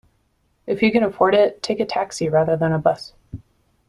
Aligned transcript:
If 0.65 0.81
you 0.81 0.91
can 0.91 1.03
afford 1.03 1.35
it, 1.35 1.61
take 1.61 1.79
a 1.79 1.85
taxi 1.85 2.27
rather 2.27 2.57
than 2.57 2.71
a 2.71 2.79
bus 2.79 3.13